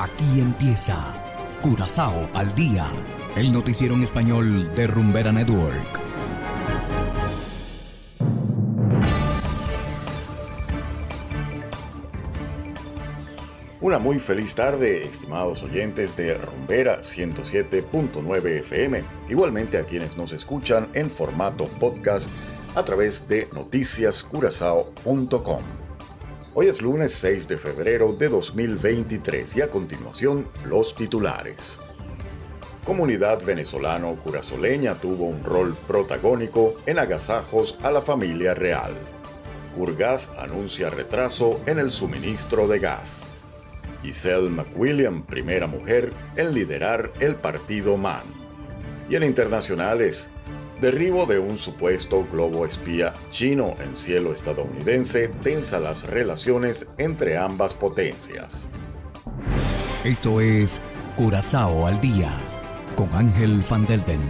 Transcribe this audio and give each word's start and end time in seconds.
Aquí 0.00 0.40
empieza 0.40 0.96
Curazao 1.60 2.30
al 2.32 2.54
día, 2.54 2.86
el 3.34 3.52
noticiero 3.52 3.96
en 3.96 4.04
español 4.04 4.72
de 4.76 4.86
Rumbera 4.86 5.32
Network. 5.32 5.98
Una 13.80 13.98
muy 13.98 14.20
feliz 14.20 14.54
tarde, 14.54 15.02
estimados 15.02 15.64
oyentes 15.64 16.16
de 16.16 16.38
Rumbera 16.38 17.00
107.9 17.00 18.46
FM, 18.60 19.02
igualmente 19.28 19.78
a 19.78 19.84
quienes 19.84 20.16
nos 20.16 20.32
escuchan 20.32 20.86
en 20.94 21.10
formato 21.10 21.66
podcast 21.66 22.30
a 22.76 22.84
través 22.84 23.26
de 23.26 23.48
noticiascurazao.com. 23.52 25.87
Hoy 26.60 26.66
es 26.66 26.82
lunes 26.82 27.12
6 27.12 27.46
de 27.46 27.56
febrero 27.56 28.12
de 28.14 28.28
2023 28.28 29.58
y 29.58 29.60
a 29.60 29.70
continuación 29.70 30.44
los 30.64 30.96
titulares. 30.96 31.78
Comunidad 32.84 33.44
venezolano-curazoleña 33.44 34.96
tuvo 34.96 35.26
un 35.26 35.44
rol 35.44 35.76
protagónico 35.86 36.74
en 36.84 36.98
agasajos 36.98 37.78
a 37.84 37.92
la 37.92 38.00
familia 38.00 38.54
real. 38.54 38.94
Curgas 39.76 40.32
anuncia 40.36 40.90
retraso 40.90 41.60
en 41.66 41.78
el 41.78 41.92
suministro 41.92 42.66
de 42.66 42.80
gas. 42.80 43.32
Giselle 44.02 44.50
McWilliam, 44.50 45.22
primera 45.22 45.68
mujer 45.68 46.10
en 46.34 46.54
liderar 46.54 47.12
el 47.20 47.36
partido 47.36 47.96
MAN. 47.96 48.24
Y 49.08 49.14
en 49.14 49.22
internacionales, 49.22 50.28
Derribo 50.80 51.26
de 51.26 51.40
un 51.40 51.58
supuesto 51.58 52.24
globo 52.30 52.64
espía 52.64 53.12
chino 53.30 53.74
en 53.80 53.96
cielo 53.96 54.32
estadounidense 54.32 55.26
tensa 55.26 55.80
las 55.80 56.04
relaciones 56.04 56.86
entre 56.98 57.36
ambas 57.36 57.74
potencias. 57.74 58.68
Esto 60.04 60.40
es 60.40 60.80
Curazao 61.16 61.84
al 61.84 62.00
día 62.00 62.30
con 62.94 63.12
Ángel 63.12 63.60
Van 63.68 63.86
Delden. 63.86 64.20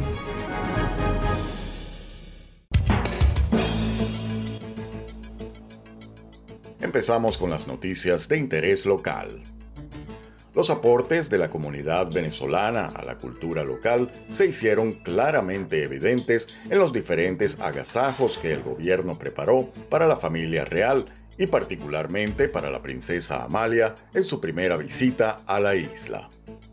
Empezamos 6.81 7.37
con 7.37 7.51
las 7.51 7.67
noticias 7.67 8.27
de 8.27 8.39
interés 8.39 8.87
local. 8.87 9.43
Los 10.59 10.71
aportes 10.71 11.31
de 11.31 11.39
la 11.39 11.51
comunidad 11.51 12.11
venezolana 12.11 12.87
a 12.87 13.05
la 13.05 13.15
cultura 13.15 13.63
local 13.63 14.11
se 14.29 14.47
hicieron 14.47 14.95
claramente 14.95 15.85
evidentes 15.85 16.49
en 16.69 16.81
los 16.81 16.93
diferentes 16.93 17.61
agasajos 17.61 18.39
que 18.39 18.55
el 18.55 18.65
gobierno 18.65 19.17
preparó 19.17 19.69
para 19.89 20.09
la 20.09 20.17
familia 20.17 20.65
real 20.65 21.07
y 21.39 21.47
particularmente 21.47 22.49
para 22.49 22.71
la 22.71 22.83
princesa 22.83 23.45
Amalia 23.45 23.95
en 24.13 24.25
su 24.25 24.41
primera 24.41 24.77
visita 24.77 25.43
a 25.47 25.61
la 25.61 25.77
isla. 25.77 26.29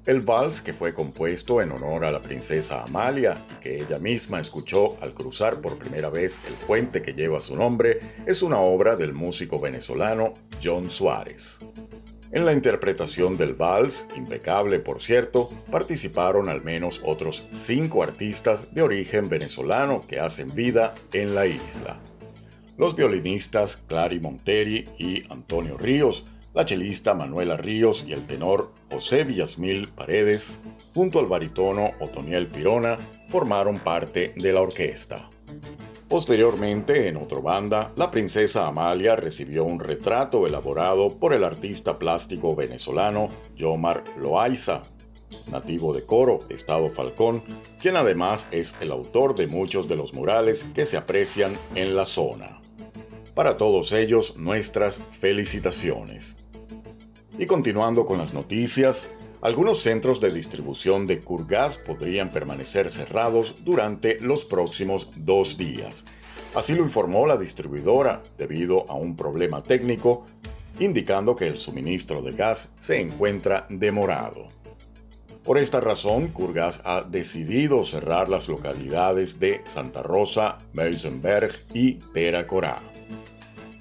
El 0.07 0.21
vals, 0.21 0.63
que 0.63 0.73
fue 0.73 0.95
compuesto 0.95 1.61
en 1.61 1.71
honor 1.71 2.05
a 2.05 2.11
la 2.11 2.21
princesa 2.21 2.81
Amalia 2.81 3.37
y 3.55 3.61
que 3.61 3.81
ella 3.81 3.99
misma 3.99 4.39
escuchó 4.39 4.97
al 4.99 5.13
cruzar 5.13 5.61
por 5.61 5.77
primera 5.77 6.09
vez 6.09 6.41
el 6.47 6.55
puente 6.65 7.03
que 7.03 7.13
lleva 7.13 7.39
su 7.39 7.55
nombre, 7.55 7.99
es 8.25 8.41
una 8.41 8.57
obra 8.57 8.95
del 8.95 9.13
músico 9.13 9.59
venezolano 9.59 10.33
John 10.63 10.89
Suárez. 10.89 11.59
En 12.35 12.45
la 12.45 12.51
interpretación 12.51 13.37
del 13.37 13.53
vals, 13.53 14.07
impecable 14.13 14.79
por 14.79 14.99
cierto, 14.99 15.49
participaron 15.71 16.49
al 16.49 16.61
menos 16.61 16.99
otros 17.05 17.45
cinco 17.49 18.03
artistas 18.03 18.75
de 18.75 18.81
origen 18.81 19.29
venezolano 19.29 20.05
que 20.05 20.19
hacen 20.19 20.53
vida 20.53 20.93
en 21.13 21.33
la 21.33 21.45
isla. 21.45 21.97
Los 22.77 22.93
violinistas 22.93 23.77
Clary 23.77 24.19
Monteri 24.19 24.83
y 24.99 25.23
Antonio 25.31 25.77
Ríos, 25.77 26.25
la 26.53 26.65
chelista 26.65 27.13
Manuela 27.13 27.55
Ríos 27.55 28.03
y 28.05 28.11
el 28.11 28.27
tenor 28.27 28.69
José 28.91 29.23
Villasmil 29.23 29.87
Paredes, 29.87 30.59
junto 30.93 31.19
al 31.19 31.27
barítono 31.27 31.91
Otoniel 32.01 32.47
Pirona, 32.47 32.97
formaron 33.29 33.79
parte 33.79 34.33
de 34.35 34.51
la 34.51 34.59
orquesta. 34.59 35.29
Posteriormente, 36.07 37.07
en 37.07 37.17
otra 37.17 37.39
banda, 37.39 37.91
la 37.95 38.11
princesa 38.11 38.67
Amalia 38.67 39.15
recibió 39.15 39.63
un 39.63 39.79
retrato 39.79 40.45
elaborado 40.45 41.17
por 41.17 41.33
el 41.33 41.43
artista 41.43 41.97
plástico 41.97 42.55
venezolano 42.55 43.27
Yomar 43.55 44.03
Loaiza, 44.19 44.83
nativo 45.51 45.93
de 45.93 46.05
Coro, 46.05 46.41
Estado 46.49 46.89
Falcón, 46.89 47.41
quien 47.81 47.95
además 47.95 48.47
es 48.51 48.75
el 48.81 48.91
autor 48.91 49.35
de 49.35 49.47
muchos 49.47 49.87
de 49.87 49.95
los 49.95 50.13
murales 50.13 50.63
que 50.75 50.85
se 50.85 50.97
aprecian 50.97 51.57
en 51.73 51.95
la 51.95 52.05
zona. 52.05 52.61
Para 53.33 53.57
todos 53.57 53.91
ellos, 53.91 54.37
nuestras 54.37 54.99
felicitaciones. 54.99 56.37
Y 57.39 57.47
continuando 57.47 58.05
con 58.05 58.19
las 58.19 58.33
noticias, 58.33 59.09
algunos 59.41 59.79
centros 59.79 60.19
de 60.21 60.31
distribución 60.31 61.05
de 61.05 61.19
Curgas 61.19 61.77
podrían 61.77 62.31
permanecer 62.31 62.89
cerrados 62.89 63.55
durante 63.63 64.19
los 64.19 64.45
próximos 64.45 65.09
dos 65.15 65.57
días. 65.57 66.05
Así 66.55 66.73
lo 66.73 66.83
informó 66.83 67.27
la 67.27 67.37
distribuidora 67.37 68.23
debido 68.37 68.89
a 68.89 68.95
un 68.95 69.15
problema 69.15 69.61
técnico, 69.61 70.25
indicando 70.79 71.35
que 71.35 71.47
el 71.47 71.57
suministro 71.57 72.21
de 72.21 72.31
gas 72.31 72.69
se 72.77 72.99
encuentra 72.99 73.65
demorado. 73.69 74.47
Por 75.43 75.59
esta 75.59 75.79
razón, 75.79 76.29
Curgas 76.29 76.81
ha 76.85 77.03
decidido 77.03 77.83
cerrar 77.83 78.29
las 78.29 78.49
localidades 78.49 79.39
de 79.39 79.61
Santa 79.65 80.01
Rosa, 80.01 80.57
Meisenberg 80.73 81.51
y 81.73 81.93
Peracorá. 82.13 82.94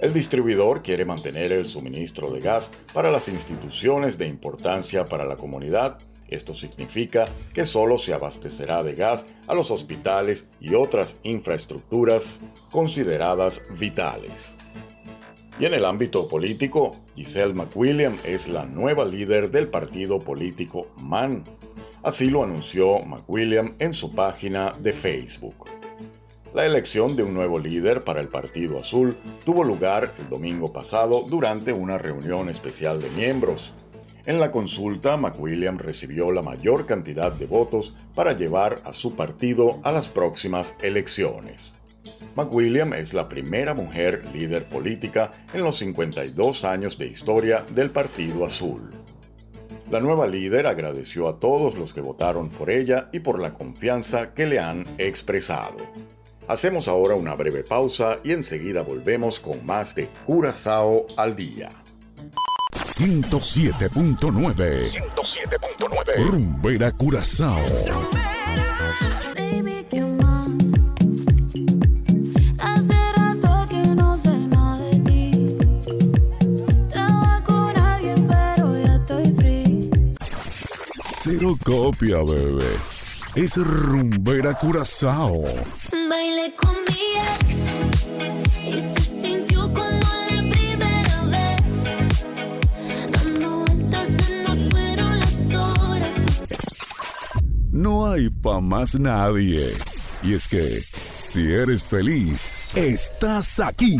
El 0.05 0.13
distribuidor 0.13 0.83
quiere 0.83 1.07
mantener 1.07 1.51
el 1.51 1.65
suministro 1.65 2.31
de 2.31 2.41
gas 2.41 2.71
para 2.93 3.11
las 3.11 3.27
instituciones 3.29 4.19
de 4.19 4.27
importancia 4.27 5.07
para 5.07 5.25
la 5.25 5.37
comunidad. 5.37 5.97
Esto 6.29 6.53
significa 6.53 7.25
que 7.55 7.65
solo 7.65 7.97
se 7.97 8.13
abastecerá 8.13 8.83
de 8.83 8.97
gas 8.97 9.25
a 9.47 9.55
los 9.55 9.71
hospitales 9.71 10.47
y 10.61 10.75
otras 10.75 11.19
infraestructuras 11.23 12.43
consideradas 12.71 13.63
vitales. 13.79 14.57
Y 15.59 15.65
en 15.65 15.73
el 15.73 15.87
ámbito 15.87 16.29
político, 16.29 16.97
Giselle 17.17 17.55
McWilliam 17.55 18.19
es 18.25 18.47
la 18.47 18.67
nueva 18.67 19.07
líder 19.07 19.51
del 19.51 19.69
partido 19.69 20.19
político 20.19 20.89
MAN. 20.99 21.45
Así 22.03 22.29
lo 22.29 22.45
anunció 22.45 22.99
McWilliam 22.99 23.75
en 23.79 23.95
su 23.95 24.15
página 24.15 24.75
de 24.79 24.93
Facebook. 24.93 25.74
La 26.55 26.65
elección 26.65 27.17
de 27.17 27.25
un 27.25 27.35
nuevo 27.35 27.59
líder 27.59 28.05
para 28.05 28.21
el 28.21 28.29
Partido 28.29 28.79
Azul 28.79 29.17
tuvo 29.45 29.65
lugar 29.65 30.13
el 30.21 30.29
domingo 30.29 30.73
pasado 30.73 31.25
durante 31.29 31.73
una 31.73 31.99
reunión 31.99 32.49
especial 32.49 33.03
de 33.03 33.11
miembros. 33.11 33.75
En 34.25 34.39
la 34.39 34.53
consulta, 34.53 35.17
McWilliam 35.17 35.79
recibió 35.79 36.31
la 36.31 36.43
mayor 36.43 36.87
cantidad 36.87 37.33
de 37.33 37.47
votos 37.47 37.97
para 38.15 38.35
llevar 38.35 38.81
a 38.85 38.93
su 38.93 39.17
partido 39.17 39.81
a 39.83 39.91
las 39.91 40.09
próximas 40.09 40.77
elecciones. 40.81 41.75
McWilliam 42.37 42.93
es 42.93 43.15
la 43.15 43.29
primera 43.29 43.75
mujer 43.75 44.23
líder 44.33 44.69
política 44.69 45.33
en 45.53 45.65
los 45.65 45.75
52 45.79 46.65
años 46.65 46.99
de 46.99 47.09
historia 47.09 47.65
del 47.75 47.91
Partido 47.91 48.45
Azul. 48.45 48.93
La 49.91 50.01
nueva 50.01 50.29
líder 50.29 50.69
agradeció 50.69 51.27
a 51.27 51.41
todos 51.41 51.77
los 51.77 51.93
que 51.93 52.01
votaron 52.01 52.49
por 52.49 52.71
ella 52.71 53.09
y 53.11 53.19
por 53.19 53.41
la 53.41 53.53
confianza 53.55 54.35
que 54.35 54.47
le 54.47 54.61
han 54.61 54.87
expresado. 54.99 56.14
Hacemos 56.47 56.89
ahora 56.89 57.15
una 57.15 57.35
breve 57.35 57.65
pausa 57.65 58.19
y 58.23 58.33
enseguida 58.33 58.83
volvemos 58.83 59.41
con 59.41 59.65
más 59.65 59.95
de 59.95 60.09
Curazao 60.27 61.07
al 61.17 61.35
día. 61.35 61.71
107.9 62.73 64.19
107.9 64.19 64.93
Rumbera 66.19 66.93
Curazao. 66.93 67.65
Cero 81.07 81.57
copia, 81.65 82.19
bebé. 82.19 82.77
Es 83.35 83.57
Rumbera 83.57 84.53
Curazao 84.59 85.43
con 86.53 86.77
y 88.67 88.81
se 88.81 89.01
sintió 89.01 89.73
como 89.73 90.01
la 90.31 90.51
primera 90.51 91.23
vez. 91.25 92.27
Dando 93.11 93.61
vueltas 93.61 94.09
se 94.11 94.43
nos 94.43 94.69
fueron 94.69 95.21
las 95.21 95.55
horas. 95.55 96.23
No 97.73 98.07
hay 98.07 98.29
pa' 98.29 98.61
más 98.61 98.99
nadie. 98.99 99.71
Y 100.23 100.35
es 100.35 100.49
que, 100.49 100.83
si 101.17 101.51
eres 101.53 101.83
feliz, 101.83 102.53
estás 102.75 103.61
aquí. 103.61 103.99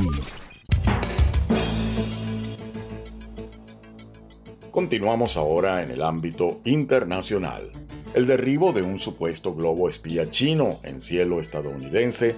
Continuamos 4.71 5.37
ahora 5.37 5.83
en 5.83 5.93
el 5.93 6.03
ámbito 6.03 6.61
internacional. 6.65 7.71
El 8.15 8.29
derribo 8.29 8.73
de 8.73 8.81
un 8.81 9.01
supuesto 9.01 9.57
globo 9.57 9.89
espía 9.89 10.31
chino 10.31 10.79
en 10.85 11.01
cielo 11.01 11.41
estadounidense 11.41 12.37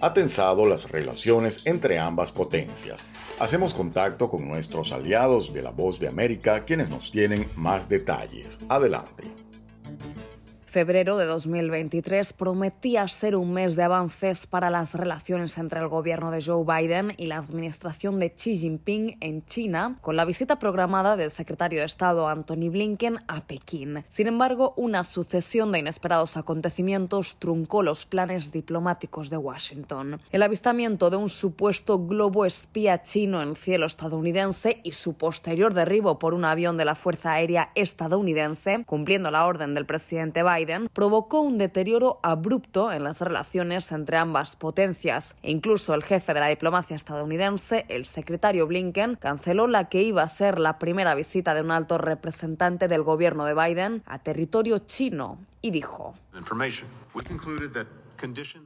ha 0.00 0.14
tensado 0.14 0.66
las 0.66 0.88
relaciones 0.88 1.62
entre 1.64 1.98
ambas 1.98 2.30
potencias. 2.30 3.04
Hacemos 3.40 3.74
contacto 3.74 4.30
con 4.30 4.46
nuestros 4.46 4.92
aliados 4.92 5.52
de 5.52 5.62
la 5.62 5.72
Voz 5.72 5.98
de 5.98 6.06
América, 6.06 6.64
quienes 6.64 6.90
nos 6.90 7.10
tienen 7.10 7.48
más 7.56 7.88
detalles. 7.88 8.60
Adelante 8.68 9.24
febrero 10.66 11.16
de 11.16 11.24
2023 11.24 12.32
prometía 12.32 13.06
ser 13.08 13.36
un 13.36 13.52
mes 13.52 13.76
de 13.76 13.84
avances 13.84 14.46
para 14.46 14.68
las 14.68 14.94
relaciones 14.94 15.56
entre 15.58 15.80
el 15.80 15.88
gobierno 15.88 16.30
de 16.30 16.42
Joe 16.42 16.64
Biden 16.64 17.14
y 17.16 17.26
la 17.26 17.38
administración 17.38 18.18
de 18.18 18.34
Xi 18.34 18.56
Jinping 18.56 19.16
en 19.20 19.44
China, 19.46 19.98
con 20.02 20.16
la 20.16 20.24
visita 20.24 20.58
programada 20.58 21.16
del 21.16 21.30
secretario 21.30 21.80
de 21.80 21.86
Estado 21.86 22.28
Anthony 22.28 22.68
Blinken 22.70 23.20
a 23.28 23.46
Pekín. 23.46 24.04
Sin 24.08 24.26
embargo, 24.26 24.74
una 24.76 25.04
sucesión 25.04 25.72
de 25.72 25.78
inesperados 25.78 26.36
acontecimientos 26.36 27.36
truncó 27.38 27.82
los 27.82 28.04
planes 28.04 28.52
diplomáticos 28.52 29.30
de 29.30 29.36
Washington. 29.36 30.20
El 30.30 30.42
avistamiento 30.42 31.10
de 31.10 31.16
un 31.16 31.28
supuesto 31.28 32.06
globo 32.06 32.44
espía 32.44 33.02
chino 33.02 33.40
en 33.40 33.56
cielo 33.56 33.86
estadounidense 33.86 34.80
y 34.82 34.92
su 34.92 35.14
posterior 35.14 35.74
derribo 35.74 36.18
por 36.18 36.34
un 36.34 36.44
avión 36.44 36.76
de 36.76 36.84
la 36.84 36.94
Fuerza 36.96 37.32
Aérea 37.32 37.70
estadounidense, 37.74 38.82
cumpliendo 38.84 39.30
la 39.30 39.46
orden 39.46 39.74
del 39.74 39.86
presidente 39.86 40.42
Biden, 40.42 40.55
provocó 40.92 41.40
un 41.40 41.58
deterioro 41.58 42.18
abrupto 42.22 42.92
en 42.92 43.04
las 43.04 43.20
relaciones 43.20 43.92
entre 43.92 44.16
ambas 44.16 44.56
potencias. 44.56 45.36
Incluso 45.42 45.94
el 45.94 46.02
jefe 46.02 46.34
de 46.34 46.40
la 46.40 46.48
diplomacia 46.48 46.96
estadounidense, 46.96 47.84
el 47.88 48.06
secretario 48.06 48.66
Blinken, 48.66 49.16
canceló 49.16 49.66
la 49.66 49.88
que 49.88 50.02
iba 50.02 50.22
a 50.22 50.28
ser 50.28 50.58
la 50.58 50.78
primera 50.78 51.14
visita 51.14 51.54
de 51.54 51.60
un 51.60 51.70
alto 51.70 51.98
representante 51.98 52.88
del 52.88 53.02
gobierno 53.02 53.44
de 53.44 53.54
Biden 53.54 54.02
a 54.06 54.18
territorio 54.18 54.78
chino 54.78 55.38
y 55.60 55.70
dijo. 55.70 56.14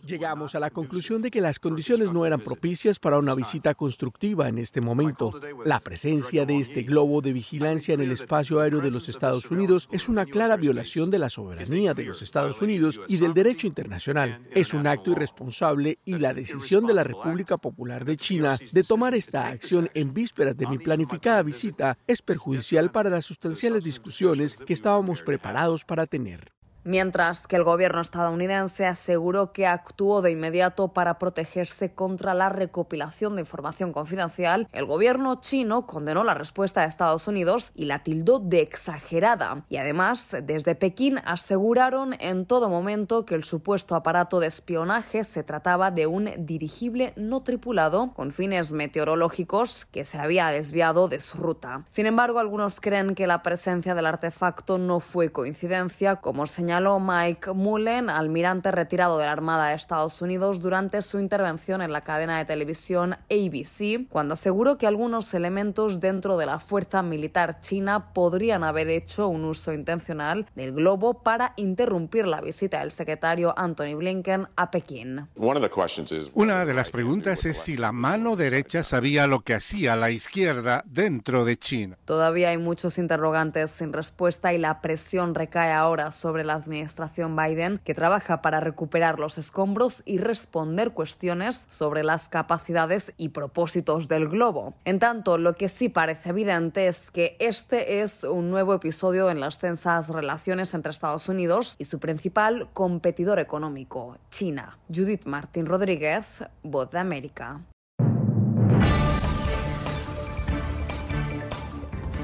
Llegamos 0.07 0.55
a 0.55 0.61
la 0.61 0.71
conclusión 0.71 1.23
de 1.23 1.31
que 1.31 1.41
las 1.41 1.59
condiciones 1.59 2.13
no 2.13 2.27
eran 2.27 2.41
propicias 2.41 2.99
para 2.99 3.19
una 3.19 3.35
visita 3.35 3.75
constructiva 3.75 4.49
en 4.49 4.59
este 4.59 4.81
momento. 4.81 5.33
La 5.65 5.81
presencia 5.81 6.47
de 6.47 6.59
este 6.59 6.83
globo 6.83 7.21
de 7.21 7.33
vigilancia 7.33 7.95
en 7.95 8.01
el 8.01 8.13
espacio 8.13 8.61
aéreo 8.61 8.81
de 8.81 8.91
los 8.91 9.09
Estados 9.09 9.51
Unidos 9.51 9.89
es 9.93 10.09
una 10.09 10.27
clara 10.27 10.57
violación 10.57 11.11
de 11.11 11.19
la 11.19 11.29
soberanía 11.29 11.95
de 11.95 12.05
los 12.05 12.23
Estados 12.23 12.61
Unidos 12.63 13.01
y 13.09 13.17
del 13.17 13.35
derecho 13.35 13.67
internacional. 13.67 14.41
Es 14.51 14.75
un 14.75 14.87
acto 14.87 15.13
irresponsable 15.13 15.99
y 16.05 16.19
la 16.19 16.33
decisión 16.33 16.87
de 16.87 16.95
la 16.95 17.05
República 17.05 17.57
Popular 17.57 18.05
de 18.05 18.17
China 18.17 18.59
de 18.73 18.83
tomar 18.83 19.15
esta 19.15 19.49
acción 19.49 19.91
en 19.95 20.15
vísperas 20.15 20.57
de 20.57 20.67
mi 20.67 20.79
planificada 20.79 21.43
visita 21.43 21.99
es 22.07 22.23
perjudicial 22.23 22.91
para 22.91 23.11
las 23.11 23.25
sustanciales 23.25 23.85
discusiones 23.85 24.57
que 24.57 24.73
estábamos 24.73 25.23
preparados 25.23 25.85
para 25.85 26.07
tener 26.07 26.53
mientras 26.85 27.47
que 27.47 27.57
el 27.57 27.65
gobierno 27.65 28.01
estadounidense 28.01 28.87
aseguró 28.87 29.53
que 29.53 29.67
actuó 29.67 30.23
de 30.23 30.31
inmediato 30.31 30.89
para 30.89 31.19
protegerse 31.19 31.93
contra 31.93 32.35
la 32.35 32.49
recopilación 32.49 33.37
de 33.37 33.43
información 33.43 33.93
confidencial, 33.93 34.69
el 34.73 34.87
gobierno 34.87 35.41
chino 35.41 35.87
condenó 35.87 36.25
la 36.25 36.35
respuesta 36.35 36.81
de 36.81 36.89
Estados 36.89 37.29
Unidos 37.29 37.73
y 37.75 37.85
la 37.85 38.03
tildó 38.03 38.39
de 38.39 38.61
exagerada. 38.61 39.65
Y 39.69 39.77
además, 39.77 40.37
desde 40.43 40.75
Pekín 40.75 41.19
aseguraron 41.25 42.15
en 42.19 42.47
todo 42.47 42.69
momento 42.69 43.27
que 43.27 43.35
el 43.35 43.45
supuesto 43.45 43.95
aparato 43.95 44.41
de 44.41 44.47
espionaje 44.47 45.25
se 45.25 45.43
trataba 45.43 45.91
de 45.91 46.07
un 46.07 46.31
dirigible 46.39 47.13
no 47.17 47.43
tripulado 47.43 48.13
con 48.15 48.33
fines 48.33 48.73
meteorológicos 48.73 49.87
que 49.87 50.05
se 50.05 50.19
había 50.19 50.49
desviado 50.49 51.09
de 51.09 51.21
su 51.21 51.37
ruta. 51.39 51.85
Sin 51.89 52.07
embargo, 52.07 52.39
algunos 52.39 52.81
creen 52.81 53.15
que 53.15 53.27
la 53.27 53.43
presencia 53.43 53.95
del 53.95 54.07
artefacto 54.07 54.79
no 54.79 55.01
fue 55.01 55.31
coincidencia, 55.31 56.17
como 56.17 56.47
señaló 56.47 56.70
señaló 56.71 57.01
Mike 57.01 57.53
Mullen, 57.53 58.09
almirante 58.09 58.71
retirado 58.71 59.19
de 59.19 59.25
la 59.25 59.33
Armada 59.33 59.71
de 59.71 59.75
Estados 59.75 60.23
Unidos, 60.23 60.61
durante 60.63 61.03
su 61.03 61.19
intervención 61.19 61.83
en 61.83 61.91
la 61.91 62.03
cadena 62.03 62.39
de 62.39 62.45
televisión 62.45 63.17
ABC, 63.29 64.09
cuando 64.09 64.35
aseguró 64.35 64.79
que 64.79 64.87
algunos 64.87 65.35
elementos 65.35 65.99
dentro 65.99 66.37
de 66.37 66.47
la 66.47 66.61
fuerza 66.61 67.03
militar 67.03 67.61
china 67.61 68.13
podrían 68.13 68.63
haber 68.63 68.89
hecho 68.89 69.27
un 69.27 69.47
uso 69.47 69.73
intencional 69.73 70.47
del 70.55 70.71
globo 70.71 71.25
para 71.25 71.55
interrumpir 71.57 72.29
la 72.29 72.41
visita 72.41 72.79
del 72.79 72.93
secretario 72.93 73.53
Anthony 73.57 73.97
Blinken 73.97 74.47
a 74.55 74.71
Pekín. 74.71 75.27
Una 75.35 76.65
de 76.65 76.75
las 76.75 76.91
preguntas 76.93 77.47
es 77.47 77.59
si 77.59 77.77
la 77.77 77.91
mano 77.91 78.37
derecha 78.37 78.85
sabía 78.85 79.27
lo 79.27 79.41
que 79.41 79.55
hacía 79.55 79.97
la 79.97 80.13
izquierda 80.13 80.85
dentro 80.87 81.45
de 81.45 81.57
China. 81.57 81.99
Todavía 82.05 82.51
hay 82.51 82.59
muchos 82.59 82.97
interrogantes 82.97 83.73
sin 83.73 83.93
respuesta 83.93 84.53
y 84.53 84.59
la 84.59 84.81
presión 84.81 85.35
recae 85.35 85.73
ahora 85.73 86.13
sobre 86.13 86.45
la 86.45 86.60
administración 86.61 87.37
Biden, 87.37 87.81
que 87.85 87.95
trabaja 87.95 88.41
para 88.43 88.61
recuperar 88.61 89.19
los 89.19 89.39
escombros 89.39 90.03
y 90.07 90.19
responder 90.19 90.93
cuestiones 90.93 91.67
sobre 91.69 92.05
las 92.05 92.29
capacidades 92.29 93.13
y 93.17 93.31
propósitos 93.31 94.09
del 94.09 94.29
globo. 94.29 94.75
En 94.85 94.99
tanto, 94.99 95.39
lo 95.39 95.55
que 95.55 95.69
sí 95.69 95.89
parece 95.89 96.31
evidente 96.31 96.87
es 96.87 97.11
que 97.11 97.37
este 97.41 98.03
es 98.03 98.25
un 98.25 98.51
nuevo 98.51 98.75
episodio 98.75 99.31
en 99.31 99.41
las 99.41 99.59
tensas 99.59 100.09
relaciones 100.09 100.75
entre 100.75 100.91
Estados 100.91 101.29
Unidos 101.29 101.77
y 101.79 101.87
su 101.87 101.99
principal 101.99 102.69
competidor 102.73 103.39
económico, 103.39 104.17
China. 104.31 104.79
Judith 104.89 105.25
Martín 105.27 105.67
Rodríguez, 105.67 106.27
Voz 106.63 106.91
de 106.91 106.99
América. 106.99 107.61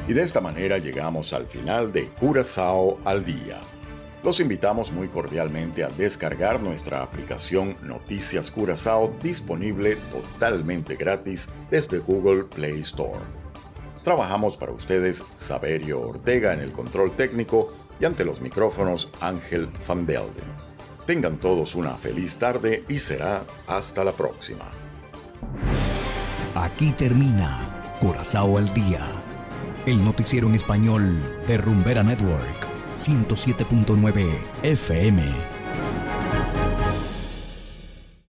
Y 0.09 0.13
de 0.13 0.23
esta 0.23 0.41
manera 0.41 0.79
llegamos 0.79 1.33
al 1.33 1.47
final 1.47 1.93
de 1.93 2.09
Curazao 2.11 3.01
al 3.05 3.25
Día 3.25 3.59
los 4.27 4.41
invitamos 4.41 4.91
muy 4.91 5.07
cordialmente 5.07 5.85
a 5.85 5.89
descargar 5.89 6.61
nuestra 6.61 7.01
aplicación 7.01 7.77
Noticias 7.83 8.51
Curazao 8.51 9.15
disponible 9.23 9.99
totalmente 10.11 10.97
gratis 10.97 11.49
desde 11.71 12.01
Google 12.01 12.43
Play 12.43 12.81
Store. 12.81 13.21
Trabajamos 14.03 14.57
para 14.57 14.73
ustedes 14.73 15.23
Saberio 15.37 16.01
Ortega 16.01 16.53
en 16.53 16.59
el 16.59 16.73
control 16.73 17.13
técnico 17.13 17.73
y 18.01 18.05
ante 18.05 18.25
los 18.25 18.41
micrófonos 18.41 19.11
Ángel 19.21 19.69
Van 19.87 20.05
Delden. 20.05 20.51
Tengan 21.07 21.39
todos 21.39 21.77
una 21.77 21.95
feliz 21.95 22.37
tarde 22.37 22.83
y 22.89 22.99
será 22.99 23.45
hasta 23.69 24.03
la 24.03 24.11
próxima. 24.11 24.65
Aquí 26.57 26.91
termina 26.91 27.97
Curazao 28.01 28.59
al 28.59 28.75
Día, 28.75 29.07
el 29.87 30.05
noticiero 30.05 30.49
en 30.49 30.57
español 30.57 31.45
de 31.47 31.59
Rumbera 31.59 32.03
Network. 32.03 32.66
107.9 32.97 34.27
FM. 34.63 35.56